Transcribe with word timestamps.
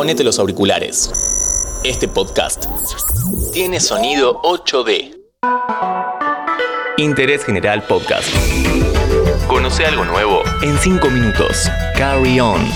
ponete 0.00 0.24
los 0.24 0.38
auriculares. 0.38 1.10
Este 1.84 2.08
podcast 2.08 2.64
tiene 3.52 3.80
sonido 3.80 4.40
8D. 4.40 5.14
Interés 6.96 7.44
General 7.44 7.82
Podcast. 7.82 8.26
Conoce 9.46 9.84
algo 9.84 10.06
nuevo 10.06 10.40
en 10.62 10.78
5 10.78 11.10
minutos. 11.10 11.68
Carry 11.98 12.40
on. 12.40 12.66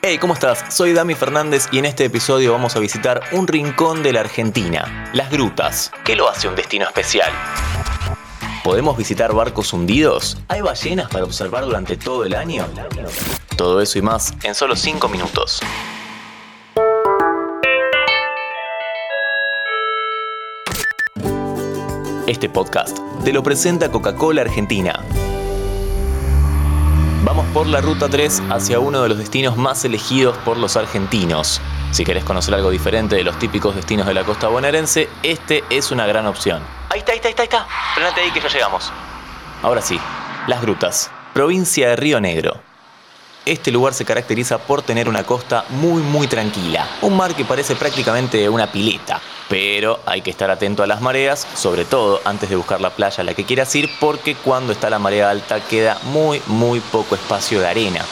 Hey, 0.00 0.18
¿cómo 0.18 0.34
estás? 0.34 0.72
Soy 0.72 0.92
Dami 0.92 1.16
Fernández 1.16 1.66
y 1.72 1.78
en 1.80 1.86
este 1.86 2.04
episodio 2.04 2.52
vamos 2.52 2.76
a 2.76 2.78
visitar 2.78 3.20
un 3.32 3.48
rincón 3.48 4.04
de 4.04 4.12
la 4.12 4.20
Argentina, 4.20 5.10
las 5.12 5.28
grutas. 5.28 5.90
¿Qué 6.04 6.14
lo 6.14 6.28
hace 6.28 6.46
un 6.46 6.54
destino 6.54 6.84
especial? 6.84 7.32
¿Podemos 8.66 8.96
visitar 8.96 9.32
barcos 9.32 9.72
hundidos? 9.72 10.38
¿Hay 10.48 10.60
ballenas 10.60 11.08
para 11.08 11.22
observar 11.22 11.64
durante 11.64 11.96
todo 11.96 12.24
el 12.24 12.34
año? 12.34 12.66
Todo 13.56 13.80
eso 13.80 13.96
y 13.96 14.02
más 14.02 14.34
en 14.42 14.56
solo 14.56 14.74
5 14.74 15.08
minutos. 15.08 15.60
Este 22.26 22.48
podcast 22.48 22.98
te 23.22 23.32
lo 23.32 23.44
presenta 23.44 23.92
Coca-Cola 23.92 24.42
Argentina. 24.42 25.00
Por 27.56 27.68
la 27.68 27.80
Ruta 27.80 28.10
3 28.10 28.42
hacia 28.50 28.80
uno 28.80 29.00
de 29.00 29.08
los 29.08 29.16
destinos 29.16 29.56
más 29.56 29.82
elegidos 29.86 30.36
por 30.44 30.58
los 30.58 30.76
argentinos. 30.76 31.62
Si 31.90 32.04
querés 32.04 32.22
conocer 32.22 32.52
algo 32.52 32.68
diferente 32.68 33.16
de 33.16 33.24
los 33.24 33.38
típicos 33.38 33.74
destinos 33.74 34.06
de 34.06 34.12
la 34.12 34.24
costa 34.24 34.48
bonaerense, 34.48 35.08
este 35.22 35.64
es 35.70 35.90
una 35.90 36.06
gran 36.06 36.26
opción. 36.26 36.62
Ahí 36.90 36.98
está, 36.98 37.12
ahí 37.12 37.18
está, 37.24 37.28
ahí 37.40 37.44
está. 37.44 37.66
Frenate 37.94 38.20
ahí 38.20 38.30
que 38.30 38.40
ya 38.40 38.48
llegamos. 38.50 38.92
Ahora 39.62 39.80
sí, 39.80 39.98
Las 40.46 40.60
Grutas, 40.60 41.10
provincia 41.32 41.88
de 41.88 41.96
Río 41.96 42.20
Negro. 42.20 42.65
Este 43.46 43.70
lugar 43.70 43.94
se 43.94 44.04
caracteriza 44.04 44.58
por 44.58 44.82
tener 44.82 45.08
una 45.08 45.22
costa 45.22 45.64
muy 45.68 46.02
muy 46.02 46.26
tranquila, 46.26 46.84
un 47.00 47.16
mar 47.16 47.32
que 47.36 47.44
parece 47.44 47.76
prácticamente 47.76 48.48
una 48.48 48.72
pileta, 48.72 49.20
pero 49.48 50.00
hay 50.04 50.20
que 50.20 50.30
estar 50.30 50.50
atento 50.50 50.82
a 50.82 50.88
las 50.88 51.00
mareas, 51.00 51.46
sobre 51.54 51.84
todo 51.84 52.20
antes 52.24 52.50
de 52.50 52.56
buscar 52.56 52.80
la 52.80 52.90
playa 52.90 53.20
a 53.20 53.24
la 53.24 53.34
que 53.34 53.44
quieras 53.44 53.72
ir, 53.76 53.88
porque 54.00 54.34
cuando 54.34 54.72
está 54.72 54.90
la 54.90 54.98
marea 54.98 55.30
alta 55.30 55.60
queda 55.60 55.96
muy 56.06 56.42
muy 56.48 56.80
poco 56.80 57.14
espacio 57.14 57.60
de 57.60 57.68
arena. 57.68 58.04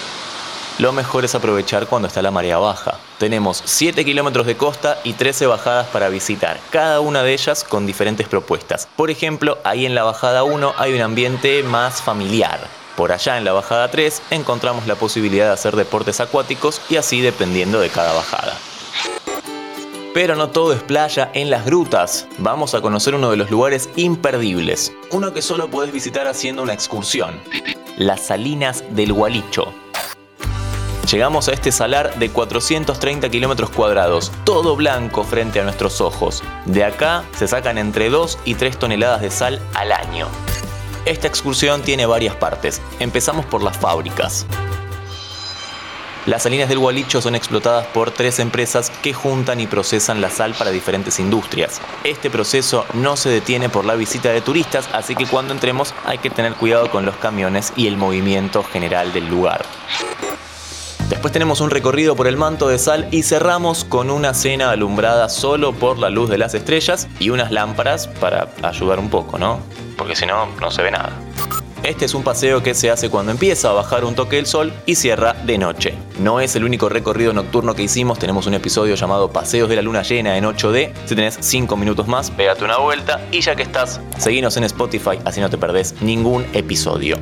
Lo 0.79 0.93
mejor 0.93 1.25
es 1.25 1.35
aprovechar 1.35 1.89
cuando 1.89 2.07
está 2.07 2.23
la 2.23 2.31
marea 2.31 2.59
baja. 2.59 3.01
Tenemos 3.19 3.61
7 3.65 4.05
kilómetros 4.05 4.47
de 4.47 4.57
costa 4.57 5.01
y 5.03 5.15
13 5.15 5.49
bajadas 5.49 5.89
para 5.89 6.11
visitar, 6.11 6.61
cada 6.71 7.01
una 7.01 7.25
de 7.25 7.33
ellas 7.33 7.65
con 7.65 7.87
diferentes 7.87 8.29
propuestas. 8.29 8.87
Por 8.95 9.11
ejemplo, 9.11 9.59
ahí 9.65 9.85
en 9.85 9.97
la 9.97 10.05
bajada 10.05 10.45
1 10.45 10.75
hay 10.79 10.95
un 10.95 11.01
ambiente 11.01 11.65
más 11.65 12.03
familiar. 12.03 12.84
Por 12.97 13.13
allá 13.13 13.39
en 13.39 13.45
la 13.45 13.53
bajada 13.53 13.91
3 13.91 14.23
encontramos 14.31 14.87
la 14.87 14.95
posibilidad 14.95 15.47
de 15.47 15.53
hacer 15.53 15.77
deportes 15.77 16.21
acuáticos 16.21 16.81
y 16.89 16.97
así 16.97 17.21
dependiendo 17.21 17.81
de 17.81 17.91
cada 17.91 18.13
bajada. 18.13 18.57
Pero 20.15 20.37
no 20.37 20.51
todo 20.51 20.73
es 20.73 20.83
playa 20.83 21.29
en 21.35 21.51
las 21.51 21.65
grutas. 21.65 22.29
Vamos 22.39 22.75
a 22.75 22.81
conocer 22.81 23.17
uno 23.17 23.33
de 23.33 23.37
los 23.37 23.51
lugares 23.51 23.89
imperdibles. 23.97 24.93
Uno 25.11 25.33
que 25.35 25.43
solo 25.43 25.69
puedes 25.69 25.93
visitar 25.93 26.29
haciendo 26.29 26.63
una 26.63 26.73
excursión. 26.73 27.41
Las 27.97 28.27
Salinas 28.27 28.85
del 28.91 29.13
Gualicho. 29.13 29.75
Llegamos 31.11 31.49
a 31.49 31.53
este 31.53 31.73
salar 31.73 32.19
de 32.19 32.31
430 32.31 33.29
kilómetros 33.29 33.71
cuadrados, 33.71 34.33
todo 34.45 34.75
blanco 34.75 35.23
frente 35.25 35.61
a 35.61 35.65
nuestros 35.65 36.01
ojos. 36.01 36.43
De 36.65 36.85
acá 36.85 37.25
se 37.37 37.47
sacan 37.47 37.77
entre 37.77 38.09
2 38.09 38.39
y 38.45 38.55
3 38.55 38.79
toneladas 38.79 39.21
de 39.21 39.31
sal 39.31 39.61
al 39.75 39.93
año. 39.93 40.29
Esta 41.07 41.29
excursión 41.29 41.83
tiene 41.83 42.07
varias 42.07 42.35
partes. 42.35 42.81
Empezamos 42.99 43.45
por 43.45 43.63
las 43.63 43.77
fábricas. 43.77 44.47
Las 46.25 46.45
salinas 46.45 46.71
del 46.71 46.79
Gualicho 46.79 47.21
son 47.21 47.35
explotadas 47.35 47.87
por 47.89 48.11
tres 48.11 48.39
empresas 48.39 48.91
que 49.03 49.13
juntan 49.13 49.61
y 49.61 49.67
procesan 49.67 50.23
la 50.23 50.31
sal 50.31 50.55
para 50.59 50.71
diferentes 50.71 51.21
industrias. 51.21 51.83
Este 52.05 52.31
proceso 52.31 52.87
no 52.95 53.19
se 53.19 53.29
detiene 53.29 53.69
por 53.69 53.85
la 53.85 53.97
visita 53.97 54.31
de 54.31 54.41
turistas, 54.41 54.89
así 54.95 55.15
que 55.15 55.27
cuando 55.27 55.53
entremos 55.53 55.93
hay 56.07 56.17
que 56.17 56.31
tener 56.31 56.55
cuidado 56.55 56.91
con 56.91 57.05
los 57.05 57.17
camiones 57.17 57.75
y 57.77 57.87
el 57.87 57.99
movimiento 57.99 58.65
general 58.65 59.13
del 59.13 59.29
lugar. 59.29 59.67
Después 61.11 61.35
tenemos 61.35 61.61
un 61.61 61.69
recorrido 61.69 62.17
por 62.17 62.27
el 62.27 62.39
manto 62.39 62.67
de 62.69 62.79
sal 62.79 63.09
y 63.11 63.25
cerramos 63.25 63.85
con 63.85 64.11
una 64.11 64.33
cena 64.33 64.71
alumbrada 64.71 65.29
solo 65.29 65.75
por 65.75 65.99
la 65.99 66.09
luz 66.09 66.31
de 66.31 66.39
las 66.39 66.55
estrellas 66.55 67.09
y 67.21 67.29
unas 67.29 67.53
lámparas 67.53 68.09
para 68.09 68.49
ayudar 68.63 68.99
un 68.99 69.11
poco, 69.11 69.39
¿no? 69.39 69.61
Porque 69.97 70.17
si 70.17 70.27
no, 70.27 70.47
no 70.61 70.71
se 70.71 70.83
ve 70.83 70.91
nada. 70.91 71.13
Este 71.85 72.07
es 72.07 72.15
un 72.15 72.25
paseo 72.25 72.63
que 72.63 72.73
se 72.73 72.91
hace 72.91 73.11
cuando 73.11 73.31
empieza 73.31 73.69
a 73.69 73.73
bajar 73.75 74.07
un 74.07 74.15
toque 74.15 74.37
del 74.37 74.47
sol 74.47 74.73
y 74.87 74.95
cierra 74.95 75.35
de 75.35 75.59
noche. 75.59 75.95
No 76.19 76.41
es 76.41 76.57
el 76.57 76.65
único 76.65 76.89
recorrido 76.89 77.35
nocturno 77.35 77.75
que 77.75 77.83
hicimos, 77.83 78.19
tenemos 78.19 78.47
un 78.47 78.55
episodio 78.55 78.95
llamado 78.95 79.31
Paseos 79.31 79.69
de 79.69 79.77
la 79.77 79.83
Luna 79.83 80.01
Llena 80.01 80.39
en 80.39 80.45
8D. 80.45 80.95
Si 81.05 81.15
tenés 81.15 81.37
5 81.39 81.77
minutos 81.77 82.09
más, 82.09 82.31
pégate 82.31 82.65
una 82.65 82.79
vuelta 82.79 83.21
y 83.31 83.43
ya 83.43 83.55
que 83.55 83.65
estás, 83.65 84.01
seguinos 84.17 84.57
en 84.57 84.65
Spotify 84.65 85.19
así 85.27 85.43
no 85.43 85.51
te 85.51 85.59
perdés 85.59 86.01
ningún 86.01 86.47
episodio. 86.55 87.19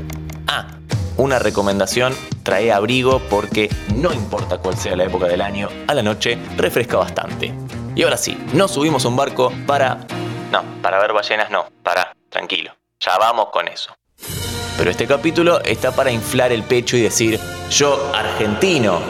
Ah, 0.47 0.69
una 1.17 1.41
recomendación, 1.41 2.15
trae 2.45 2.71
abrigo 2.71 3.21
porque 3.29 3.69
no 3.97 4.13
importa 4.13 4.59
cuál 4.59 4.77
sea 4.77 4.95
la 4.95 5.03
época 5.03 5.27
del 5.27 5.41
año, 5.41 5.71
a 5.89 5.95
la 5.95 6.05
noche 6.05 6.39
refresca 6.57 6.99
bastante. 6.99 7.53
Y 7.97 8.05
ahora 8.05 8.17
sí, 8.17 8.39
nos 8.53 8.71
subimos 8.71 9.05
un 9.07 9.17
barco 9.17 9.53
para... 9.67 10.07
No, 10.53 10.63
para 10.83 11.01
ver 11.01 11.13
ballenas 11.13 11.51
no, 11.51 11.67
para, 11.83 12.15
tranquilo, 12.33 12.75
ya 12.99 13.17
vamos 13.19 13.51
con 13.53 13.69
eso. 13.69 13.97
Pero 14.77 14.91
este 14.91 15.07
capítulo 15.07 15.61
está 15.63 15.93
para 15.93 16.11
inflar 16.11 16.51
el 16.51 16.65
pecho 16.65 16.97
y 16.97 17.03
decir, 17.03 17.39
yo 17.71 18.11
argentino. 18.13 19.01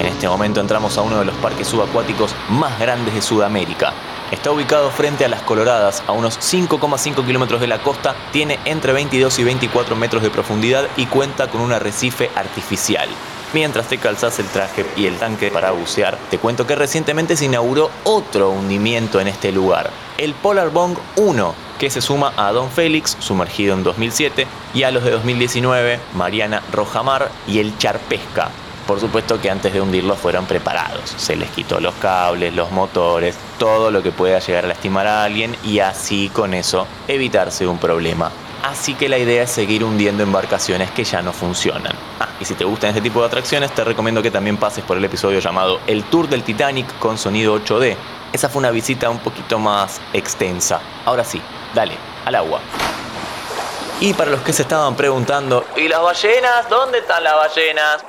En 0.00 0.06
este 0.06 0.26
momento 0.26 0.60
entramos 0.60 0.98
a 0.98 1.02
uno 1.02 1.20
de 1.20 1.26
los 1.26 1.36
parques 1.36 1.68
subacuáticos 1.68 2.34
más 2.48 2.80
grandes 2.80 3.14
de 3.14 3.22
Sudamérica, 3.22 3.92
Está 4.30 4.50
ubicado 4.50 4.90
frente 4.90 5.24
a 5.24 5.28
las 5.28 5.42
Coloradas, 5.42 6.02
a 6.06 6.12
unos 6.12 6.38
5,5 6.40 7.24
kilómetros 7.24 7.60
de 7.60 7.66
la 7.66 7.82
costa, 7.82 8.16
tiene 8.32 8.58
entre 8.64 8.92
22 8.92 9.38
y 9.38 9.44
24 9.44 9.94
metros 9.96 10.22
de 10.22 10.30
profundidad 10.30 10.88
y 10.96 11.06
cuenta 11.06 11.48
con 11.48 11.60
un 11.60 11.72
arrecife 11.72 12.30
artificial. 12.34 13.08
Mientras 13.52 13.86
te 13.86 13.98
calzas 13.98 14.38
el 14.40 14.48
traje 14.48 14.86
y 14.96 15.06
el 15.06 15.18
tanque 15.18 15.50
para 15.50 15.70
bucear, 15.70 16.18
te 16.30 16.38
cuento 16.38 16.66
que 16.66 16.74
recientemente 16.74 17.36
se 17.36 17.44
inauguró 17.44 17.90
otro 18.02 18.50
hundimiento 18.50 19.20
en 19.20 19.28
este 19.28 19.52
lugar, 19.52 19.90
el 20.18 20.34
Polar 20.34 20.70
Bong 20.70 20.96
1, 21.16 21.54
que 21.78 21.90
se 21.90 22.00
suma 22.00 22.32
a 22.36 22.52
Don 22.52 22.70
Félix, 22.70 23.16
sumergido 23.20 23.74
en 23.74 23.82
2007, 23.82 24.46
y 24.74 24.82
a 24.82 24.90
los 24.90 25.04
de 25.04 25.10
2019, 25.10 26.00
Mariana 26.14 26.62
Rojamar 26.72 27.30
y 27.46 27.58
el 27.58 27.76
Charpesca, 27.78 28.50
por 28.86 29.00
supuesto 29.00 29.40
que 29.40 29.50
antes 29.50 29.72
de 29.72 29.80
hundirlo 29.80 30.14
fueron 30.14 30.44
preparados. 30.44 31.14
Se 31.16 31.36
les 31.36 31.50
quitó 31.50 31.80
los 31.80 31.94
cables, 31.94 32.54
los 32.54 32.70
motores, 32.70 33.36
todo 33.58 33.90
lo 33.90 34.02
que 34.02 34.12
pueda 34.12 34.38
llegar 34.40 34.64
a 34.64 34.68
lastimar 34.68 35.06
a 35.06 35.24
alguien 35.24 35.56
y 35.64 35.78
así 35.78 36.28
con 36.28 36.54
eso 36.54 36.86
evitarse 37.08 37.66
un 37.66 37.78
problema. 37.78 38.30
Así 38.62 38.94
que 38.94 39.10
la 39.10 39.18
idea 39.18 39.42
es 39.42 39.50
seguir 39.50 39.84
hundiendo 39.84 40.22
embarcaciones 40.22 40.90
que 40.90 41.04
ya 41.04 41.20
no 41.20 41.32
funcionan. 41.32 41.92
Ah, 42.18 42.28
y 42.40 42.46
si 42.46 42.54
te 42.54 42.64
gustan 42.64 42.90
este 42.90 43.02
tipo 43.02 43.20
de 43.20 43.26
atracciones, 43.26 43.74
te 43.74 43.84
recomiendo 43.84 44.22
que 44.22 44.30
también 44.30 44.56
pases 44.56 44.84
por 44.84 44.96
el 44.96 45.04
episodio 45.04 45.38
llamado 45.38 45.80
El 45.86 46.02
Tour 46.04 46.28
del 46.28 46.42
Titanic 46.42 46.98
con 46.98 47.18
sonido 47.18 47.58
8D. 47.58 47.96
Esa 48.34 48.48
fue 48.48 48.58
una 48.58 48.72
visita 48.72 49.08
un 49.10 49.20
poquito 49.20 49.60
más 49.60 50.00
extensa. 50.12 50.80
Ahora 51.04 51.22
sí, 51.22 51.40
dale, 51.72 51.96
al 52.24 52.34
agua. 52.34 52.58
Y 54.00 54.12
para 54.12 54.32
los 54.32 54.40
que 54.40 54.52
se 54.52 54.62
estaban 54.62 54.96
preguntando, 54.96 55.64
¿y 55.76 55.86
las 55.86 56.02
ballenas? 56.02 56.68
¿Dónde 56.68 56.98
están 56.98 57.22
las 57.22 57.36
ballenas? 57.36 58.04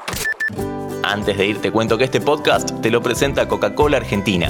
Antes 1.04 1.38
de 1.38 1.46
ir 1.46 1.62
te 1.62 1.72
cuento 1.72 1.96
que 2.00 2.06
este 2.06 2.22
podcast 2.22 2.82
te 2.82 2.90
lo 2.90 3.04
presenta 3.04 3.48
Coca-Cola 3.48 3.98
Argentina. 3.98 4.50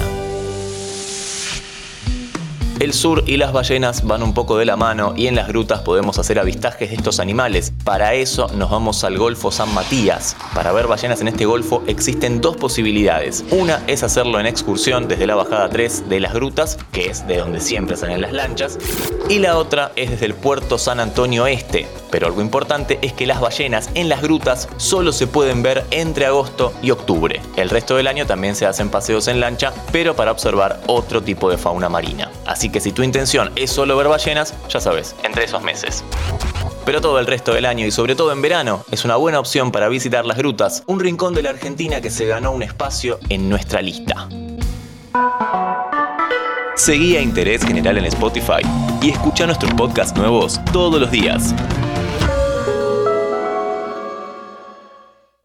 El 2.78 2.92
sur 2.92 3.24
y 3.26 3.38
las 3.38 3.54
ballenas 3.54 4.04
van 4.04 4.22
un 4.22 4.34
poco 4.34 4.58
de 4.58 4.66
la 4.66 4.76
mano 4.76 5.14
y 5.16 5.28
en 5.28 5.34
las 5.34 5.48
grutas 5.48 5.80
podemos 5.80 6.18
hacer 6.18 6.38
avistajes 6.38 6.90
de 6.90 6.96
estos 6.96 7.20
animales. 7.20 7.72
Para 7.84 8.12
eso 8.12 8.48
nos 8.54 8.70
vamos 8.70 9.02
al 9.02 9.16
Golfo 9.16 9.50
San 9.50 9.72
Matías. 9.72 10.36
Para 10.54 10.72
ver 10.72 10.86
ballenas 10.86 11.22
en 11.22 11.28
este 11.28 11.46
golfo 11.46 11.82
existen 11.86 12.42
dos 12.42 12.58
posibilidades. 12.58 13.46
Una 13.50 13.82
es 13.86 14.02
hacerlo 14.02 14.38
en 14.40 14.44
excursión 14.44 15.08
desde 15.08 15.26
la 15.26 15.36
bajada 15.36 15.70
3 15.70 16.10
de 16.10 16.20
las 16.20 16.34
grutas, 16.34 16.76
que 16.92 17.06
es 17.06 17.26
de 17.26 17.38
donde 17.38 17.60
siempre 17.60 17.96
salen 17.96 18.20
las 18.20 18.34
lanchas. 18.34 18.78
Y 19.30 19.38
la 19.38 19.56
otra 19.56 19.92
es 19.96 20.10
desde 20.10 20.26
el 20.26 20.34
puerto 20.34 20.76
San 20.76 21.00
Antonio 21.00 21.46
Este. 21.46 21.88
Pero 22.10 22.26
algo 22.26 22.40
importante 22.40 22.98
es 23.02 23.12
que 23.12 23.26
las 23.26 23.40
ballenas 23.40 23.90
en 23.94 24.08
las 24.08 24.22
grutas 24.22 24.68
solo 24.76 25.12
se 25.12 25.26
pueden 25.26 25.62
ver 25.62 25.84
entre 25.90 26.26
agosto 26.26 26.72
y 26.82 26.90
octubre. 26.90 27.40
El 27.56 27.70
resto 27.70 27.96
del 27.96 28.06
año 28.06 28.26
también 28.26 28.54
se 28.54 28.66
hacen 28.66 28.90
paseos 28.90 29.28
en 29.28 29.40
lancha, 29.40 29.72
pero 29.92 30.14
para 30.14 30.30
observar 30.30 30.80
otro 30.86 31.22
tipo 31.22 31.50
de 31.50 31.58
fauna 31.58 31.88
marina. 31.88 32.30
Así 32.46 32.65
Así 32.66 32.72
que 32.72 32.80
si 32.80 32.90
tu 32.90 33.04
intención 33.04 33.52
es 33.54 33.70
solo 33.70 33.96
ver 33.96 34.08
ballenas, 34.08 34.52
ya 34.68 34.80
sabes, 34.80 35.14
entre 35.22 35.44
esos 35.44 35.62
meses. 35.62 36.02
Pero 36.84 37.00
todo 37.00 37.20
el 37.20 37.26
resto 37.28 37.54
del 37.54 37.64
año 37.64 37.86
y 37.86 37.92
sobre 37.92 38.16
todo 38.16 38.32
en 38.32 38.42
verano 38.42 38.84
es 38.90 39.04
una 39.04 39.14
buena 39.14 39.38
opción 39.38 39.70
para 39.70 39.88
visitar 39.88 40.26
las 40.26 40.36
grutas, 40.36 40.82
un 40.86 40.98
rincón 40.98 41.32
de 41.32 41.42
la 41.42 41.50
Argentina 41.50 42.00
que 42.00 42.10
se 42.10 42.26
ganó 42.26 42.50
un 42.50 42.64
espacio 42.64 43.20
en 43.28 43.48
nuestra 43.48 43.82
lista. 43.82 44.28
Seguí 46.74 47.16
a 47.16 47.22
Interés 47.22 47.64
General 47.64 47.98
en 47.98 48.06
Spotify 48.06 48.62
y 49.00 49.10
escucha 49.10 49.46
nuestros 49.46 49.72
podcasts 49.74 50.18
nuevos 50.18 50.58
todos 50.72 51.00
los 51.00 51.12
días. 51.12 51.54